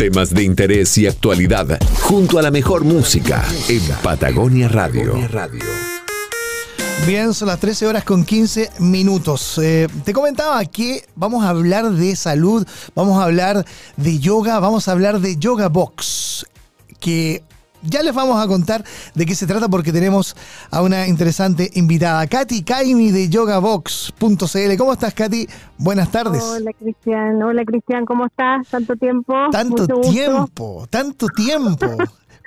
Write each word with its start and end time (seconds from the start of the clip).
Temas 0.00 0.32
de 0.32 0.44
interés 0.44 0.96
y 0.96 1.06
actualidad 1.06 1.78
junto 2.00 2.38
a 2.38 2.42
la 2.42 2.50
mejor 2.50 2.84
música 2.84 3.44
en 3.68 3.82
Patagonia 4.02 4.66
Radio. 4.66 5.12
Bien, 7.06 7.34
son 7.34 7.48
las 7.48 7.60
13 7.60 7.86
horas 7.86 8.04
con 8.04 8.24
15 8.24 8.70
minutos. 8.78 9.60
Eh, 9.62 9.88
te 10.02 10.14
comentaba 10.14 10.64
que 10.64 11.04
vamos 11.16 11.44
a 11.44 11.50
hablar 11.50 11.90
de 11.90 12.16
salud, 12.16 12.66
vamos 12.94 13.20
a 13.20 13.24
hablar 13.24 13.66
de 13.98 14.18
yoga, 14.18 14.58
vamos 14.58 14.88
a 14.88 14.92
hablar 14.92 15.20
de 15.20 15.36
Yoga 15.36 15.68
Box, 15.68 16.46
que 16.98 17.42
ya 17.82 18.02
les 18.02 18.14
vamos 18.14 18.42
a 18.42 18.46
contar 18.46 18.84
de 19.14 19.26
qué 19.26 19.34
se 19.34 19.46
trata 19.46 19.68
porque 19.68 19.92
tenemos 19.92 20.36
a 20.70 20.82
una 20.82 21.06
interesante 21.06 21.70
invitada, 21.74 22.26
Katy 22.26 22.62
Kaimi 22.62 23.10
de 23.10 23.28
yogabox.cl. 23.28 24.76
¿Cómo 24.78 24.92
estás, 24.92 25.14
Katy? 25.14 25.48
Buenas 25.78 26.10
tardes. 26.10 26.42
Hola, 26.42 26.72
Cristian. 26.72 27.42
Hola, 27.42 27.64
Cristian. 27.64 28.04
¿Cómo 28.04 28.26
estás? 28.26 28.68
Tanto 28.68 28.96
tiempo. 28.96 29.34
Tanto 29.50 29.86
tiempo, 30.00 30.86
tanto 30.90 31.26
tiempo. 31.28 31.96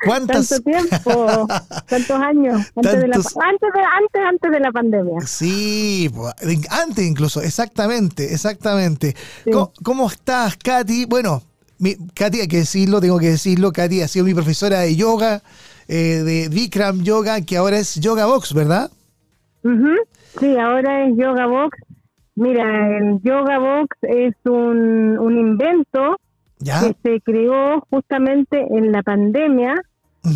¿Cuántas? 0.06 0.50
Tanto 0.50 0.64
tiempo, 0.64 1.48
tantos 1.88 2.20
años, 2.20 2.72
antes, 2.76 3.02
De 3.02 3.08
la, 3.08 3.16
antes, 3.16 4.22
antes, 4.28 4.52
de 4.52 4.60
la 4.60 4.72
pandemia. 4.72 5.22
Sí, 5.26 6.12
antes 6.70 7.06
incluso, 7.06 7.42
exactamente, 7.42 8.34
exactamente. 8.34 9.16
¿Cómo, 9.84 10.08
estás, 10.08 10.58
Katy? 10.58 11.06
Bueno, 11.06 11.42
mi, 11.84 11.96
Katy, 12.14 12.40
hay 12.40 12.48
que 12.48 12.58
decirlo, 12.58 13.02
tengo 13.02 13.20
que 13.20 13.32
decirlo, 13.32 13.74
Katy 13.74 14.02
ha 14.02 14.08
sido 14.08 14.24
mi 14.24 14.34
profesora 14.34 14.80
de 14.80 14.96
yoga, 14.96 15.42
eh, 15.90 16.24
de 16.24 16.48
Vikram 16.50 17.04
Yoga, 17.04 17.42
que 17.42 17.58
ahora 17.58 17.78
es 17.78 18.00
Yoga 18.00 18.26
Box, 18.26 18.54
¿verdad? 18.54 18.90
Sí, 20.40 20.58
ahora 20.58 21.06
es 21.06 21.18
Yoga 21.18 21.46
Box. 21.46 21.78
Mira, 22.36 22.98
el 22.98 23.22
Yoga 23.22 23.60
Box 23.60 23.98
es 24.02 24.34
un, 24.46 25.18
un 25.20 25.38
invento 25.38 26.18
que 26.60 26.96
se 27.04 27.22
creó 27.22 27.82
justamente 27.90 28.66
en 28.72 28.94
la 28.94 29.04
pandemia 29.04 29.76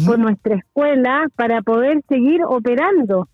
por 0.06 0.20
nuestra 0.20 0.56
escuela 0.56 1.28
para 1.38 1.62
poder 1.62 2.04
seguir 2.10 2.42
operando, 2.46 3.30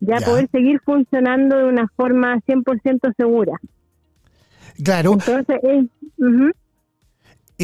ya, 0.00 0.16
poder 0.18 0.48
seguir 0.50 0.80
funcionando 0.84 1.56
de 1.58 1.64
una 1.64 1.86
forma 1.94 2.38
100% 2.40 3.14
segura. 3.16 3.52
Claro. 4.82 5.12
Entonces, 5.12 5.60
es, 5.62 5.86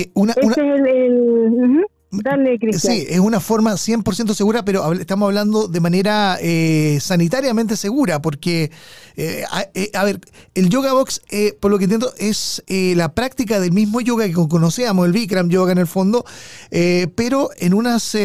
eh, 0.00 0.10
una, 0.14 0.32
es 0.32 0.56
el, 0.56 1.84
Dale, 2.10 2.58
Cristian. 2.58 2.94
Sí, 2.94 3.06
es 3.08 3.18
una 3.18 3.38
forma 3.40 3.72
100% 3.72 4.32
segura, 4.32 4.64
pero 4.64 4.92
estamos 4.92 5.26
hablando 5.26 5.68
de 5.68 5.80
manera 5.80 6.38
eh, 6.40 6.98
sanitariamente 7.02 7.76
segura, 7.76 8.22
porque, 8.22 8.70
eh, 9.16 9.44
a, 9.92 10.04
ver, 10.04 10.20
el 10.54 10.70
Yoga 10.70 10.94
Box, 10.94 11.20
por 11.60 11.70
lo 11.70 11.78
que 11.78 11.84
entiendo, 11.84 12.14
es 12.16 12.62
la 12.68 13.12
práctica 13.12 13.60
del 13.60 13.72
mismo 13.72 14.00
yoga 14.00 14.26
que 14.26 14.32
conocíamos, 14.32 15.04
el 15.04 15.12
Bikram 15.12 15.50
Yoga 15.50 15.72
en 15.72 15.78
el 15.78 15.86
fondo, 15.86 16.24
pero 16.70 17.50
en 17.58 17.74
unas, 17.74 18.16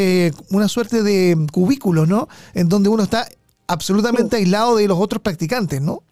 una 0.49 0.69
suerte 0.69 1.03
de 1.03 1.35
cubículo, 1.51 2.05
¿no? 2.05 2.29
En 2.53 2.69
donde 2.69 2.87
uno 2.87 3.03
está 3.03 3.27
absolutamente 3.67 4.37
aislado 4.37 4.77
de 4.77 4.87
los 4.87 4.97
otros 4.97 5.21
practicantes, 5.21 5.81
¿no? 5.81 6.03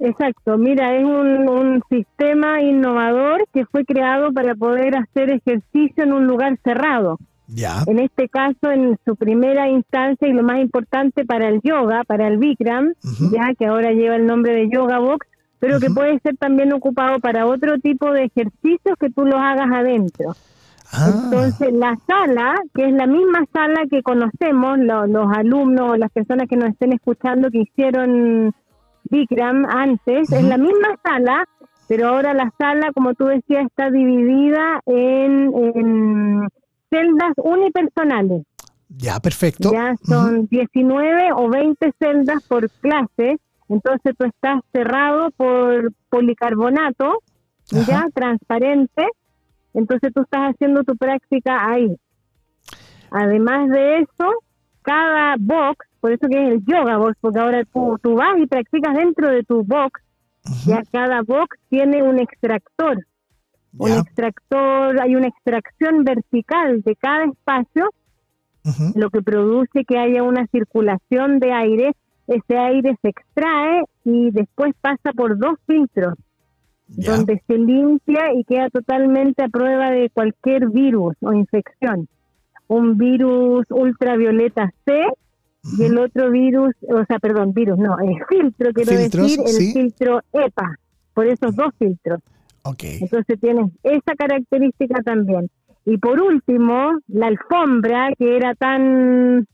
Exacto, 0.00 0.56
mira, 0.56 0.96
es 0.96 1.04
un, 1.04 1.82
sistema 1.90 2.62
innovador 2.62 3.44
que 3.52 3.66
fue 3.66 3.84
creado 3.84 4.32
para 4.32 4.54
poder 4.54 4.96
hacer 4.96 5.30
ejercicio 5.30 6.04
en 6.04 6.12
un 6.12 6.26
lugar 6.26 6.58
cerrado. 6.64 7.18
Ya. 7.48 7.82
En 7.86 7.98
este 7.98 8.28
caso, 8.28 8.70
en 8.70 8.96
su 9.04 9.16
primera 9.16 9.68
instancia 9.68 10.28
y 10.28 10.32
lo 10.32 10.42
más 10.42 10.60
importante 10.60 11.24
para 11.24 11.48
el 11.48 11.60
yoga, 11.62 12.04
para 12.04 12.28
el 12.28 12.38
Bikram, 12.38 12.94
ya 13.32 13.54
que 13.58 13.66
ahora 13.66 13.90
lleva 13.92 14.16
el 14.16 14.26
nombre 14.26 14.54
de 14.54 14.70
Yoga 14.70 15.00
Box, 15.00 15.26
pero 15.58 15.80
que 15.80 15.90
puede 15.90 16.18
ser 16.20 16.36
también 16.36 16.72
ocupado 16.72 17.18
para 17.18 17.46
otro 17.46 17.78
tipo 17.78 18.12
de 18.12 18.24
ejercicios 18.24 18.96
que 18.98 19.10
tú 19.10 19.24
los 19.24 19.40
hagas 19.40 19.70
adentro. 19.70 20.34
Ah. 20.92 21.10
Entonces, 21.24 21.72
la 21.72 21.98
sala, 22.06 22.54
que 22.74 22.86
es 22.86 22.92
la 22.92 23.06
misma 23.06 23.44
sala 23.52 23.82
que 23.90 24.02
conocemos, 24.02 24.78
los 24.78 25.36
alumnos 25.36 25.90
o 25.90 25.96
las 25.96 26.10
personas 26.10 26.48
que 26.48 26.56
nos 26.56 26.70
estén 26.70 26.92
escuchando 26.92 27.50
que 27.50 27.62
hicieron 27.62 28.54
Bikram 29.10 29.66
antes, 29.66 30.32
es 30.32 30.44
la 30.44 30.56
misma 30.56 30.96
sala, 31.02 31.44
pero 31.88 32.08
ahora 32.08 32.32
la 32.34 32.52
sala, 32.56 32.92
como 32.94 33.14
tú 33.14 33.26
decías, 33.26 33.66
está 33.66 33.90
dividida 33.90 34.80
en, 34.86 36.48
celdas 36.88 37.32
unipersonales. 37.36 38.44
Ya, 38.88 39.20
perfecto. 39.20 39.72
Ya 39.72 39.94
son 40.02 40.46
19 40.46 41.32
o 41.34 41.48
20 41.48 41.92
celdas 41.98 42.42
por 42.48 42.70
clase, 42.70 43.38
entonces 43.68 44.14
tú 44.16 44.26
estás 44.26 44.60
cerrado 44.72 45.30
por 45.32 45.92
policarbonato, 46.08 47.22
ya, 47.86 48.06
transparente, 48.14 49.06
entonces 49.74 50.12
tú 50.12 50.22
estás 50.22 50.52
haciendo 50.52 50.82
tu 50.82 50.96
práctica 50.96 51.70
ahí. 51.70 51.96
Además 53.10 53.68
de 53.70 53.98
eso, 53.98 54.30
cada 54.82 55.36
box 55.38 55.89
por 56.00 56.12
eso 56.12 56.26
que 56.28 56.46
es 56.46 56.52
el 56.52 56.64
yoga 56.64 56.96
box, 56.96 57.16
porque 57.20 57.38
ahora 57.38 57.62
tú, 57.64 58.14
vas 58.14 58.38
y 58.38 58.46
practicas 58.46 58.94
dentro 58.94 59.28
de 59.28 59.42
tu 59.44 59.62
box, 59.62 60.00
ya 60.66 60.82
cada 60.90 61.22
box 61.22 61.58
tiene 61.68 62.02
un 62.02 62.18
extractor. 62.18 63.04
Un 63.78 63.92
extractor, 63.92 65.00
hay 65.00 65.14
una 65.14 65.28
extracción 65.28 66.02
vertical 66.02 66.82
de 66.82 66.96
cada 66.96 67.26
espacio, 67.26 67.90
lo 68.94 69.10
que 69.10 69.22
produce 69.22 69.84
que 69.84 69.98
haya 69.98 70.22
una 70.22 70.46
circulación 70.48 71.38
de 71.38 71.52
aire. 71.52 71.92
Ese 72.26 72.58
aire 72.58 72.96
se 73.02 73.08
extrae 73.08 73.82
y 74.04 74.30
después 74.30 74.72
pasa 74.80 75.12
por 75.14 75.38
dos 75.38 75.58
filtros, 75.66 76.14
donde 76.86 77.42
se 77.46 77.58
limpia 77.58 78.32
y 78.34 78.44
queda 78.44 78.70
totalmente 78.70 79.44
a 79.44 79.48
prueba 79.48 79.90
de 79.90 80.10
cualquier 80.10 80.68
virus 80.68 81.14
o 81.20 81.32
infección. 81.32 82.08
Un 82.68 82.96
virus 82.96 83.66
ultravioleta 83.70 84.72
C 84.84 84.92
y 85.62 85.84
el 85.84 85.98
otro 85.98 86.30
virus, 86.30 86.74
o 86.88 87.04
sea, 87.04 87.18
perdón, 87.18 87.52
virus, 87.52 87.78
no, 87.78 87.98
el 87.98 88.16
filtro, 88.28 88.72
quiero 88.72 88.92
decir, 88.92 89.40
el 89.44 89.72
filtro 89.72 90.20
EPA, 90.32 90.78
por 91.14 91.26
esos 91.26 91.54
dos 91.54 91.72
filtros. 91.78 92.20
Okay. 92.62 92.98
Entonces 93.00 93.38
tienes 93.40 93.70
esa 93.82 94.14
característica 94.16 95.02
también. 95.02 95.50
Y 95.84 95.98
por 95.98 96.20
último, 96.20 96.92
la 97.08 97.28
alfombra, 97.28 98.10
que 98.18 98.36
era 98.36 98.54
tan 98.54 99.46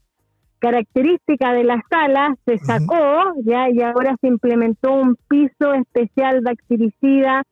característica 0.58 1.52
de 1.52 1.64
la 1.64 1.82
sala, 1.88 2.34
se 2.44 2.58
sacó 2.58 3.34
ya 3.44 3.70
y 3.70 3.80
ahora 3.82 4.16
se 4.20 4.28
implementó 4.28 4.92
un 4.92 5.16
piso 5.28 5.74
especial 5.74 6.40
bactericida 6.40 7.44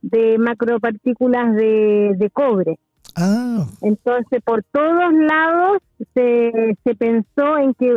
de 0.00 0.38
macropartículas 0.38 1.54
de, 1.54 2.12
de 2.16 2.30
cobre. 2.30 2.78
Ah. 3.16 3.66
Entonces, 3.80 4.42
por 4.44 4.62
todos 4.72 5.12
lados 5.12 5.78
se, 6.14 6.76
se 6.84 6.94
pensó 6.94 7.58
en 7.58 7.74
que 7.74 7.96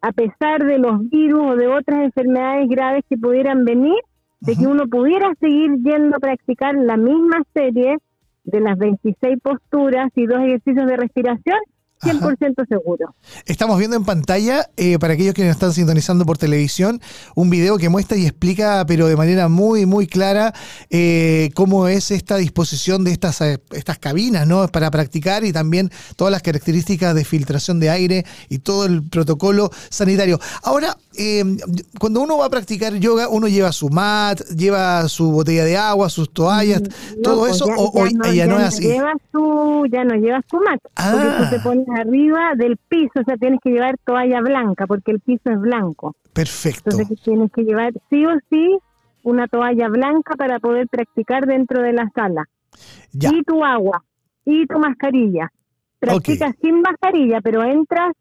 a 0.00 0.12
pesar 0.12 0.64
de 0.64 0.78
los 0.78 1.08
virus 1.10 1.52
o 1.52 1.56
de 1.56 1.66
otras 1.66 2.00
enfermedades 2.00 2.68
graves 2.68 3.04
que 3.08 3.16
pudieran 3.16 3.64
venir, 3.64 3.98
de 4.40 4.54
que 4.54 4.66
uno 4.66 4.86
pudiera 4.86 5.32
seguir 5.40 5.72
yendo 5.82 6.16
a 6.16 6.20
practicar 6.20 6.74
la 6.74 6.96
misma 6.96 7.42
serie 7.54 7.96
de 8.44 8.60
las 8.60 8.78
26 8.78 9.38
posturas 9.42 10.10
y 10.14 10.26
dos 10.26 10.38
ejercicios 10.40 10.86
de 10.86 10.96
respiración 10.96 11.58
100% 12.00 12.68
seguro. 12.68 13.14
Estamos 13.46 13.78
viendo 13.78 13.96
en 13.96 14.04
pantalla, 14.04 14.68
eh, 14.76 14.98
para 14.98 15.14
aquellos 15.14 15.34
que 15.34 15.42
nos 15.42 15.52
están 15.52 15.72
sintonizando 15.72 16.26
por 16.26 16.38
televisión, 16.38 17.00
un 17.34 17.50
video 17.50 17.78
que 17.78 17.88
muestra 17.88 18.16
y 18.16 18.26
explica, 18.26 18.84
pero 18.86 19.06
de 19.06 19.16
manera 19.16 19.48
muy, 19.48 19.86
muy 19.86 20.06
clara, 20.06 20.52
eh, 20.90 21.50
cómo 21.54 21.88
es 21.88 22.10
esta 22.10 22.36
disposición 22.36 23.04
de 23.04 23.12
estas, 23.12 23.40
eh, 23.40 23.60
estas 23.72 23.98
cabinas, 23.98 24.46
¿no? 24.46 24.68
Para 24.68 24.90
practicar 24.90 25.44
y 25.44 25.52
también 25.52 25.90
todas 26.16 26.32
las 26.32 26.42
características 26.42 27.14
de 27.14 27.24
filtración 27.24 27.80
de 27.80 27.90
aire 27.90 28.26
y 28.48 28.58
todo 28.58 28.84
el 28.84 29.02
protocolo 29.02 29.70
sanitario. 29.88 30.38
Ahora, 30.62 30.96
cuando 31.98 32.22
uno 32.22 32.38
va 32.38 32.46
a 32.46 32.50
practicar 32.50 32.94
yoga, 32.94 33.28
uno 33.28 33.48
lleva 33.48 33.72
su 33.72 33.88
mat, 33.88 34.40
lleva 34.56 35.08
su 35.08 35.30
botella 35.32 35.64
de 35.64 35.76
agua, 35.76 36.08
sus 36.08 36.30
toallas, 36.32 36.82
mm, 36.82 37.22
todo 37.22 37.40
pues 37.40 37.56
eso, 37.56 37.66
o, 37.76 38.06
ya, 38.32 38.46
no, 38.46 38.58
es 38.58 38.64
así. 38.64 38.88
ya 38.88 40.04
no 40.04 40.14
llevas 40.16 40.44
tu 40.46 40.58
mat, 40.58 40.80
porque 40.82 41.26
tú 41.38 41.50
te 41.50 41.56
ah. 41.56 41.60
pones 41.62 41.88
arriba 41.88 42.52
del 42.56 42.76
piso, 42.76 43.20
o 43.20 43.24
sea, 43.24 43.36
tienes 43.36 43.60
que 43.62 43.70
llevar 43.70 43.96
toalla 44.04 44.40
blanca 44.40 44.86
porque 44.86 45.12
el 45.12 45.20
piso 45.20 45.50
es 45.50 45.60
blanco. 45.60 46.14
Perfecto. 46.32 46.90
Entonces 46.90 47.20
tienes 47.22 47.50
que 47.52 47.62
llevar 47.62 47.92
sí 48.10 48.24
o 48.26 48.32
sí 48.50 48.78
una 49.22 49.48
toalla 49.48 49.88
blanca 49.88 50.36
para 50.36 50.60
poder 50.60 50.86
practicar 50.88 51.46
dentro 51.46 51.82
de 51.82 51.92
la 51.92 52.10
sala. 52.14 52.48
Y 53.12 53.42
tu 53.42 53.64
agua, 53.64 54.04
y 54.44 54.66
tu 54.66 54.78
mascarilla. 54.78 55.50
Practicas 55.98 56.54
sin 56.60 56.80
mascarilla, 56.80 57.40
pero 57.40 57.64
entras 57.64 58.12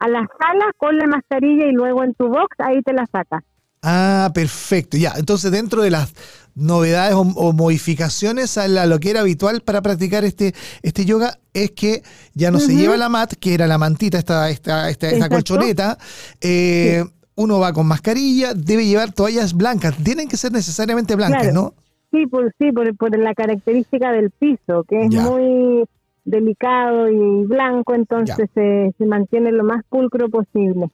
a 0.00 0.08
la 0.08 0.26
sala 0.40 0.72
con 0.76 0.96
la 0.98 1.06
mascarilla 1.06 1.66
y 1.66 1.72
luego 1.72 2.02
en 2.02 2.14
tu 2.14 2.28
box 2.28 2.56
ahí 2.58 2.82
te 2.82 2.92
la 2.92 3.06
sacas. 3.12 3.44
Ah, 3.82 4.30
perfecto. 4.34 4.96
Ya, 4.96 5.12
entonces 5.16 5.50
dentro 5.52 5.82
de 5.82 5.90
las 5.90 6.12
novedades 6.54 7.14
o, 7.14 7.52
modificaciones 7.52 8.58
a, 8.58 8.66
lo 8.68 8.98
que 8.98 9.10
era 9.10 9.20
habitual 9.20 9.62
para 9.62 9.80
practicar 9.80 10.24
este, 10.24 10.54
este 10.82 11.04
yoga 11.04 11.38
es 11.54 11.70
que 11.70 12.02
ya 12.34 12.50
no 12.50 12.58
se 12.58 12.74
lleva 12.74 12.96
la 12.96 13.08
mat, 13.08 13.32
que 13.34 13.54
era 13.54 13.66
la 13.66 13.78
mantita, 13.78 14.18
esta, 14.18 14.50
esta, 14.50 14.90
esta, 14.90 15.28
colchoneta. 15.28 15.96
Eh, 16.40 17.04
uno 17.36 17.58
va 17.58 17.72
con 17.72 17.86
mascarilla, 17.86 18.52
debe 18.52 18.84
llevar 18.86 19.12
toallas 19.12 19.54
blancas. 19.54 19.96
Tienen 20.02 20.28
que 20.28 20.36
ser 20.36 20.52
necesariamente 20.52 21.16
blancas, 21.16 21.54
¿no? 21.54 21.74
sí, 22.10 22.26
por, 22.26 22.52
sí 22.58 22.72
por, 22.72 22.94
por 22.96 23.16
la 23.16 23.34
característica 23.34 24.12
del 24.12 24.30
piso, 24.30 24.84
que 24.88 25.04
es 25.04 25.10
Ya. 25.10 25.22
muy 25.22 25.84
delicado 26.24 27.08
y 27.08 27.44
blanco, 27.46 27.94
entonces 27.94 28.48
se, 28.54 28.94
se 28.96 29.06
mantiene 29.06 29.52
lo 29.52 29.64
más 29.64 29.82
pulcro 29.88 30.28
posible. 30.28 30.86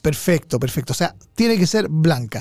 Perfecto, 0.00 0.60
perfecto. 0.60 0.92
O 0.92 0.94
sea, 0.94 1.14
tiene 1.34 1.58
que 1.58 1.66
ser 1.66 1.88
blanca. 1.88 2.40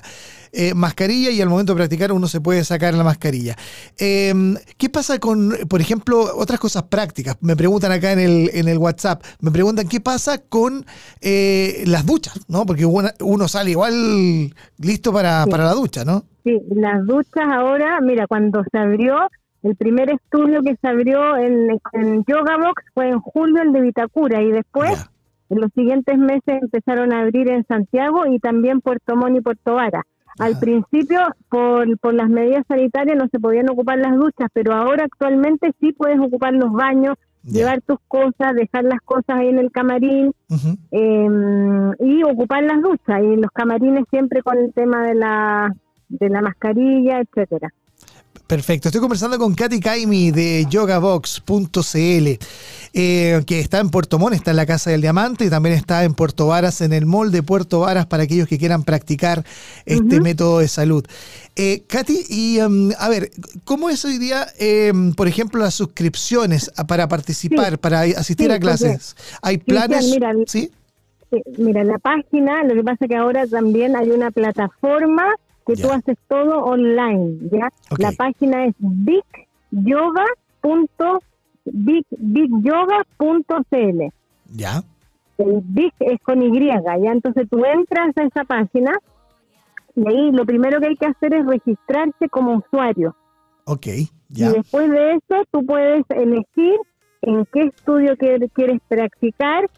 Eh, 0.54 0.76
mascarilla 0.76 1.32
y 1.32 1.42
al 1.42 1.50
momento 1.50 1.74
de 1.74 1.78
practicar 1.78 2.12
uno 2.12 2.28
se 2.28 2.40
puede 2.40 2.64
sacar 2.64 2.94
la 2.94 3.04
mascarilla. 3.04 3.56
Eh, 3.98 4.32
¿Qué 4.78 4.90
pasa 4.90 5.18
con, 5.18 5.52
por 5.68 5.82
ejemplo, 5.82 6.22
otras 6.36 6.60
cosas 6.60 6.84
prácticas? 6.84 7.38
Me 7.42 7.56
preguntan 7.56 7.92
acá 7.94 8.12
en 8.12 8.20
el, 8.20 8.52
en 8.54 8.68
el 8.68 8.78
WhatsApp, 8.78 9.24
me 9.40 9.50
preguntan 9.50 9.88
qué 9.88 10.00
pasa 10.00 10.38
con 10.40 10.86
eh, 11.22 11.84
las 11.88 12.06
duchas, 12.06 12.36
¿no? 12.48 12.66
Porque 12.66 12.86
uno, 12.86 13.10
uno 13.22 13.48
sale 13.48 13.72
igual 13.72 14.54
listo 14.78 15.12
para, 15.12 15.44
Sí. 15.46 15.50
para 15.50 15.64
la 15.66 15.74
ducha, 15.74 16.06
¿no? 16.06 16.24
Sí, 16.44 16.60
las 16.76 17.04
duchas 17.08 17.48
ahora, 17.52 18.00
mira, 18.02 18.28
cuando 18.28 18.64
se 18.72 18.78
abrió, 18.78 19.16
el 19.64 19.76
primer 19.76 20.10
estudio 20.10 20.62
que 20.64 20.76
se 20.76 20.88
abrió 20.88 21.38
en, 21.38 21.80
en 21.94 22.24
Yoga 22.26 22.58
Box 22.58 22.84
fue 22.94 23.10
en 23.10 23.20
julio 23.20 23.62
el 23.62 23.74
de 23.74 23.82
Vitacura 23.82 24.42
y 24.42 24.52
después 24.52 25.10
en 25.50 25.60
los 25.60 25.72
siguientes 25.74 26.18
meses 26.18 26.62
empezaron 26.62 27.14
a 27.14 27.22
abrir 27.22 27.50
en 27.52 27.66
Santiago 27.66 28.26
y 28.26 28.40
también 28.40 28.82
Puerto 28.82 29.16
Montt 29.16 29.38
y 29.38 29.42
Puerto 29.42 29.76
Vara. 29.76 30.06
Al 30.40 30.58
principio, 30.58 31.20
por, 31.50 32.00
por 32.00 32.14
las 32.14 32.30
medidas 32.30 32.64
sanitarias, 32.68 33.18
no 33.18 33.28
se 33.30 33.40
podían 33.40 33.70
ocupar 33.70 34.00
las 34.00 34.16
duchas, 34.16 34.48
pero 34.54 34.74
ahora 34.74 35.04
actualmente 35.04 35.74
sí 35.80 35.92
puedes 35.92 36.20
ocupar 36.20 36.54
los 36.54 36.72
baños, 36.72 37.18
llevar 37.44 37.82
tus 37.82 38.00
cosas, 38.08 38.56
dejar 38.56 38.86
las 38.86 39.02
cosas 39.02 39.38
ahí 39.38 39.50
en 39.50 39.60
el 39.60 39.72
camarín 39.72 40.32
eh, 40.92 41.28
y 42.00 42.24
ocupar 42.24 42.64
las 42.64 42.82
duchas. 42.82 43.22
Y 43.22 43.36
los 43.36 43.52
camarines 43.52 44.06
siempre 44.10 44.42
con 44.42 44.58
el 44.58 44.74
tema 44.74 45.06
de 45.06 45.16
la, 45.16 45.76
de 46.08 46.30
la 46.30 46.42
mascarilla, 46.42 47.20
etcétera. 47.20 47.74
Perfecto. 48.52 48.90
Estoy 48.90 49.00
conversando 49.00 49.40
con 49.40 49.56
Katy 49.56 49.80
Kaimi 49.80 50.32
de 50.32 50.68
yogabox.cl, 50.70 52.28
eh, 52.94 53.42
que 53.48 53.60
está 53.62 53.80
en 53.80 53.90
Puerto 53.90 54.20
Montt, 54.20 54.34
está 54.36 54.52
en 54.52 54.58
la 54.58 54.66
Casa 54.66 54.90
del 54.90 55.00
Diamante 55.00 55.46
y 55.46 55.50
también 55.50 55.74
está 55.74 56.04
en 56.04 56.14
Puerto 56.14 56.48
Varas, 56.48 56.82
en 56.82 56.92
el 56.92 57.06
mall 57.06 57.32
de 57.32 57.44
Puerto 57.44 57.80
Varas, 57.80 58.08
para 58.08 58.24
aquellos 58.24 58.50
que 58.50 58.58
quieran 58.58 58.84
practicar 58.84 59.46
este 59.86 60.20
método 60.20 60.60
de 60.60 60.68
salud. 60.68 61.06
Eh, 61.56 61.84
Katy, 61.88 62.26
y 62.28 62.60
em, 62.60 62.92
a 63.00 63.08
ver, 63.08 63.32
¿cómo 63.64 63.90
es 63.90 64.04
hoy 64.04 64.18
día, 64.18 64.46
em, 64.60 65.14
por 65.14 65.30
ejemplo, 65.30 65.62
las 65.62 65.74
suscripciones 65.74 66.72
para 66.90 67.08
participar, 67.08 67.72
Sí. 67.72 67.78
para 67.78 68.02
asistir 68.02 68.48
Sí, 68.48 68.52
a 68.52 68.60
clases? 68.60 69.16
¿Hay 69.42 69.60
planes? 69.60 70.10
mira, 70.10 70.34
¿Sí? 70.46 70.70
Sí, 71.30 71.42
mira, 71.58 71.86
la 71.86 72.00
página, 72.00 72.66
lo 72.66 72.74
que 72.74 72.84
pasa 72.84 73.08
que 73.08 73.16
ahora 73.16 73.48
también 73.48 73.96
hay 73.96 74.10
una 74.10 74.30
plataforma 74.30 75.24
que 75.66 75.76
Ya. 75.76 75.88
tú 75.88 75.94
haces 75.94 76.18
todo 76.28 76.64
online, 76.64 77.38
¿ya? 77.52 77.70
La 77.98 78.12
página 78.12 78.66
es 78.66 78.76
bigyoga.cl 78.80 80.28
big, 81.66 82.06
bigyoga.cl 82.18 84.02
Ya. 84.54 84.84
El 85.38 85.62
big 85.64 85.94
es 86.00 86.20
con 86.22 86.42
Y, 86.42 86.68
¿ya? 86.68 87.12
Entonces 87.12 87.48
tú 87.50 87.64
entras 87.66 88.16
a 88.18 88.24
esa 88.24 88.44
página 88.44 88.94
y 89.96 90.08
ahí 90.08 90.32
lo 90.32 90.46
primero 90.46 90.80
que 90.80 90.88
hay 90.88 90.96
que 90.96 91.08
hacer 91.08 91.34
es 91.34 91.46
registrarse 91.46 92.30
como 92.30 92.58
usuario. 92.58 93.16
Ok. 93.66 93.88
Y 93.88 94.10
después 94.30 94.90
de 94.90 95.14
eso 95.16 95.44
tú 95.52 95.66
puedes 95.66 96.06
elegir 96.10 96.76
en 97.22 97.46
qué 97.52 97.64
estudio 97.64 98.16
que- 98.18 98.50
quieres 98.54 98.80
practicar, 98.88 99.70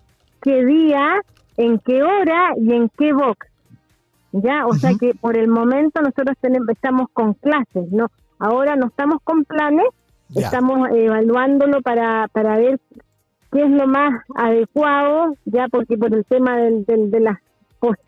qué 0.41 0.65
día, 0.65 1.21
en 1.57 1.80
qué 1.80 2.03
hora 2.03 2.53
y 2.57 2.74
en 2.74 2.89
qué 2.97 3.13
box. 3.13 3.47
Ya, 4.33 4.65
o 4.65 4.74
sea 4.74 4.91
que 5.00 5.13
por 5.13 5.38
el 5.38 5.47
momento 5.47 6.01
nosotros 6.01 6.35
tenemos, 6.41 6.68
estamos 6.69 7.07
con 7.13 7.33
clases, 7.35 7.91
¿no? 7.91 8.07
Ahora 8.39 8.75
no 8.75 8.88
estamos 8.88 9.19
con 9.24 9.45
planes, 9.45 9.85
Ya. 10.30 10.47
estamos 10.47 10.89
evaluándolo 10.91 11.81
para, 11.81 12.27
para 12.33 12.57
ver 12.57 12.80
qué 13.51 13.63
es 13.63 13.69
lo 13.69 13.85
más 13.88 14.24
adecuado, 14.35 15.35
ya 15.45 15.68
porque 15.69 15.97
por 15.97 16.13
el 16.13 16.25
tema 16.25 16.57
del, 16.57 16.83
del- 16.85 17.12
de 17.12 17.19
las, 17.19 17.38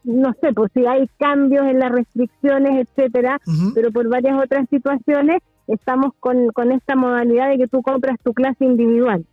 no 0.03 0.33
sé, 0.41 0.51
pues 0.53 0.71
si 0.73 0.85
hay 0.87 1.07
cambios 1.19 1.65
en 1.67 1.79
las 1.79 1.91
restricciones, 1.91 2.87
etcétera, 2.87 3.39
pero 3.75 3.91
por 3.91 4.07
varias 4.09 4.41
otras 4.43 4.67
situaciones 4.69 5.43
estamos 5.67 6.13
con, 6.19 6.47
con 6.53 6.71
esta 6.71 6.95
modalidad 6.95 7.49
de 7.49 7.57
que 7.57 7.67
tú 7.67 7.81
compras 7.83 8.17
tu 8.23 8.33
clase 8.33 8.65
individual. 8.65 9.25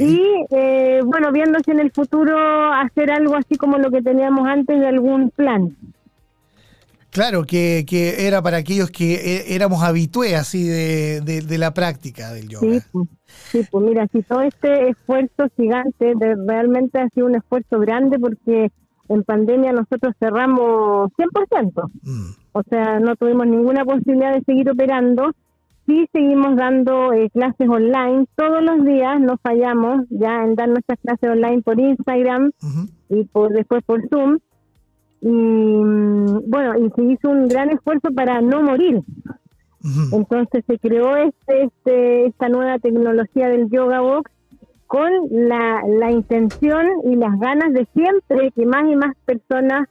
Y 0.00 0.20
eh, 0.50 1.00
bueno, 1.04 1.30
viendo 1.32 1.58
si 1.64 1.70
en 1.70 1.80
el 1.80 1.92
futuro 1.92 2.36
hacer 2.72 3.10
algo 3.10 3.36
así 3.36 3.56
como 3.56 3.78
lo 3.78 3.90
que 3.90 4.02
teníamos 4.02 4.46
antes 4.48 4.78
de 4.80 4.86
algún 4.88 5.30
plan. 5.30 5.76
Claro, 7.10 7.44
que, 7.44 7.84
que 7.88 8.26
era 8.26 8.42
para 8.42 8.58
aquellos 8.58 8.90
que 8.90 9.14
eh, 9.14 9.54
éramos 9.54 9.82
habitués 9.82 10.34
así 10.34 10.64
de, 10.64 11.20
de- 11.22 11.40
de 11.40 11.58
la 11.58 11.72
práctica 11.72 12.32
del 12.32 12.48
yoga. 12.48 12.66
Sí, 12.72 12.80
pues, 12.92 13.08
sí, 13.52 13.60
pues 13.70 13.84
mira, 13.86 14.06
si 14.12 14.22
todo 14.22 14.42
este 14.42 14.90
esfuerzo 14.90 15.44
gigante, 15.56 16.12
de- 16.14 16.36
realmente 16.46 16.98
ha 17.00 17.08
sido 17.10 17.26
un 17.26 17.36
esfuerzo 17.36 17.78
grande 17.78 18.18
porque 18.18 18.70
en 19.08 19.22
pandemia 19.22 19.72
nosotros 19.72 20.14
cerramos 20.18 21.10
100%. 21.16 21.90
Mm, 22.02 22.30
o 22.52 22.62
sea, 22.68 22.98
no 23.00 23.16
tuvimos 23.16 23.46
ninguna 23.46 23.84
posibilidad 23.84 24.34
de 24.34 24.42
seguir 24.42 24.68
operando. 24.70 25.32
Sí 25.86 26.08
seguimos 26.12 26.56
dando 26.56 27.12
eh, 27.12 27.30
clases 27.30 27.68
online 27.68 28.26
todos 28.34 28.60
los 28.60 28.84
días, 28.84 29.20
no 29.20 29.36
fallamos 29.38 30.04
ya 30.10 30.42
en 30.42 30.56
dar 30.56 30.68
nuestras 30.68 30.98
clases 30.98 31.30
online 31.30 31.62
por 31.62 31.78
Instagram 31.78 32.50
y 33.08 33.24
por 33.24 33.52
después 33.52 33.84
por 33.84 34.08
Zoom. 34.08 34.38
Y 35.20 35.28
mm, 35.28 36.50
bueno, 36.50 36.76
y 36.78 36.90
se 36.90 37.02
hizo 37.04 37.30
un 37.30 37.46
gran 37.46 37.70
esfuerzo 37.70 38.10
para 38.12 38.40
no 38.40 38.62
morir. 38.62 39.00
Entonces 40.12 40.64
se 40.66 40.78
creó 40.80 41.16
este, 41.16 41.62
este 41.62 42.26
esta 42.26 42.48
nueva 42.48 42.80
tecnología 42.80 43.48
del 43.48 43.70
Yoga 43.70 44.00
Box 44.00 44.32
con 44.88 45.08
la, 45.30 45.82
la 45.86 46.10
intención 46.10 46.84
y 47.04 47.14
las 47.14 47.38
ganas 47.38 47.72
de 47.72 47.86
siempre 47.94 48.50
que 48.50 48.66
más 48.66 48.90
y 48.90 48.96
más 48.96 49.14
personas 49.24 49.88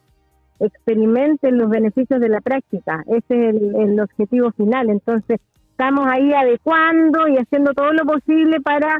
experimenten 0.59 1.57
los 1.57 1.69
beneficios 1.69 2.19
de 2.19 2.27
la 2.27 2.41
práctica. 2.41 3.03
Ese 3.07 3.50
es 3.50 3.56
el, 3.56 3.75
el 3.75 4.00
objetivo 4.01 4.51
final. 4.51 4.89
Entonces 4.89 5.39
estamos 5.77 6.07
ahí 6.07 6.31
adecuando 6.33 7.27
y 7.27 7.38
haciendo 7.38 7.74
todo 7.74 7.92
lo 7.92 8.06
posible 8.06 8.62
para 8.62 8.98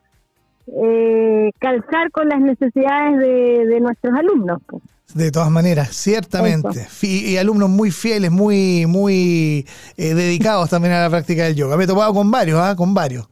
eh, 0.68 1.50
calzar 1.58 2.12
con 2.12 2.28
las 2.28 2.42
necesidades 2.42 3.18
de, 3.20 3.66
de 3.66 3.80
nuestros 3.80 4.14
alumnos. 4.14 4.62
pues. 4.68 4.84
De 5.14 5.32
todas 5.32 5.50
maneras, 5.50 5.96
ciertamente. 5.96 6.88
Y 7.02 7.38
alumnos 7.38 7.70
muy 7.70 7.92
fieles, 7.92 8.32
muy, 8.32 8.86
muy 8.86 9.66
eh, 9.96 10.14
dedicados 10.14 10.70
también 10.70 10.94
a 10.96 11.04
la 11.04 11.10
práctica 11.10 11.44
del 11.44 11.56
yoga. 11.56 11.78
Me 11.78 11.86
he 11.86 11.88
topado 11.88 12.14
con 12.14 12.30
varios, 12.30 12.60
¿ah? 12.60 12.76
Con 12.76 12.94
varios. 12.94 13.26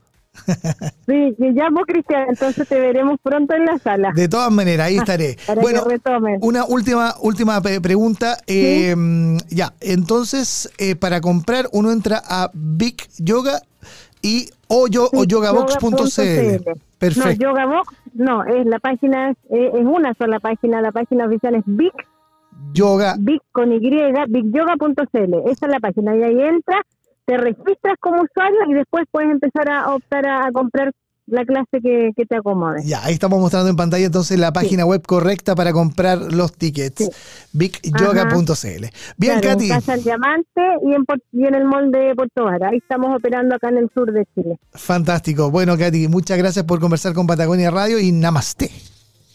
Sí, 1.06 1.36
vos, 1.72 1.84
Cristian, 1.88 2.26
entonces 2.30 2.68
te 2.68 2.80
veremos 2.80 3.20
pronto 3.22 3.54
en 3.54 3.66
la 3.66 3.78
sala 3.78 4.12
De 4.16 4.28
todas 4.28 4.52
maneras, 4.52 4.88
ahí 4.88 4.98
estaré. 4.98 5.38
para 5.46 5.62
bueno, 5.62 5.86
que 5.86 6.00
una 6.42 6.66
última, 6.66 7.14
última 7.22 7.62
pregunta. 7.62 8.38
Eh, 8.48 8.96
Ya, 9.50 9.74
entonces, 9.80 10.70
eh, 10.78 10.96
para 10.96 11.22
comprar, 11.22 11.68
uno 11.72 11.92
entra 11.92 12.22
a 12.28 12.50
Big 12.54 12.98
Yoga 13.20 13.62
y 14.22 14.50
o, 14.68 14.88
yo, 14.88 15.10
o 15.14 15.22
Sí, 15.22 15.28
yogabox.cl. 15.28 15.86
yoga.cl. 15.92 16.80
Perfecto. 16.98 17.30
No, 17.30 17.52
Yogabox, 17.52 17.94
no, 18.14 18.44
es 18.46 18.66
la 18.66 18.80
página, 18.80 19.32
es, 19.32 19.38
es 19.50 19.86
una 19.86 20.14
sola 20.16 20.40
página, 20.40 20.82
la 20.82 20.92
página 20.92 21.26
oficial 21.26 21.56
es 21.56 21.64
Big, 21.66 21.92
Yoga. 22.74 23.16
Big 23.20 23.42
con 23.52 23.72
Y, 23.74 23.80
bigyoga.cl, 23.80 25.34
esa 25.52 25.66
es 25.66 25.72
la 25.72 25.80
página, 25.80 26.16
y 26.16 26.24
ahí 26.24 26.42
entra, 26.42 26.82
te 27.26 27.38
registras 27.38 27.96
como 28.00 28.22
usuario 28.22 28.60
y 28.70 28.74
después 28.74 29.06
puedes 29.12 29.32
empezar 29.32 29.70
a 29.70 29.94
optar 29.94 30.28
a, 30.28 30.48
a 30.48 30.52
comprar 30.52 30.92
la 31.26 31.46
clase 31.46 31.80
que, 31.82 32.12
que 32.16 32.26
te 32.26 32.36
acomode. 32.36 32.84
Ya, 32.84 33.04
ahí 33.04 33.14
estamos 33.14 33.40
mostrando 33.40 33.70
en 33.70 33.76
pantalla 33.76 34.06
entonces 34.06 34.38
la 34.38 34.52
página 34.52 34.86
web 34.86 35.02
correcta 35.06 35.56
para 35.56 35.72
comprar 35.72 36.18
los 36.18 36.54
tickets. 36.54 36.98
Sí. 36.98 37.10
Bigyoga.cl. 37.54 38.86
Bien, 39.18 39.40
Claro, 39.40 39.42
Katy. 39.42 39.66
En 39.66 39.70
Casa 39.70 39.94
del 39.94 40.04
Diamante 40.04 40.62
y 40.86 40.94
en, 40.94 41.06
y 41.32 41.46
en 41.46 41.56
el 41.56 41.66
mall 41.66 41.92
de 41.92 42.14
Puerto 42.16 42.46
Vara, 42.46 42.70
ahí 42.70 42.78
estamos 42.78 43.16
operando 43.16 43.56
acá 43.56 43.70
en 43.70 43.78
el 43.78 43.90
sur 43.94 44.12
de 44.12 44.26
Chile. 44.36 44.60
Fantástico. 44.74 45.50
Bueno, 45.50 45.78
Katy, 45.78 46.08
muchas 46.08 46.38
gracias 46.38 46.66
por 46.66 46.80
conversar 46.80 47.14
con 47.14 47.26
Patagonia 47.26 47.72
Radio 47.72 48.00
y 48.00 48.12
namaste. 48.12 48.70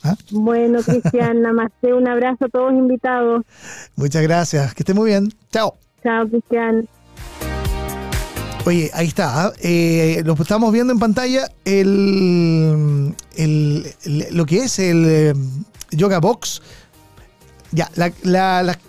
¿Ah? 0.05 0.15
Bueno, 0.31 0.81
Cristian, 0.83 1.43
namaste, 1.43 1.93
un 1.95 2.07
abrazo 2.07 2.45
a 2.45 2.49
todos 2.49 2.73
invitados. 2.73 3.45
Muchas 3.97 4.23
gracias. 4.23 4.75
Que 4.75 4.83
esté 4.83 4.95
muy 4.95 5.11
bien. 5.11 5.29
Chao. 5.51 5.75
Chao, 6.03 6.29
Cristian. 6.29 6.87
Oye, 8.69 8.91
ahí 8.93 9.07
está. 9.07 9.47
¿ah? 9.47 9.53
Eh, 9.63 10.21
lo 10.27 10.35
estamos 10.35 10.71
viendo 10.75 10.93
en 10.93 10.99
pantalla 10.99 11.51
el, 11.65 13.15
el- 13.35 13.95
lo 14.33 14.45
que 14.45 14.59
es 14.65 14.79
el 14.79 15.05
eh, 15.09 15.33
Yoga 15.93 16.19
Box. 16.21 16.61
Ya, 17.73 17.91